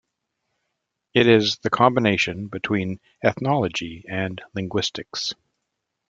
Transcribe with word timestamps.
It 1.13 1.27
is 1.27 1.57
the 1.59 1.69
combination 1.69 2.47
between 2.47 2.99
ethnology 3.23 4.03
and 4.09 4.41
linguistics. 4.55 5.35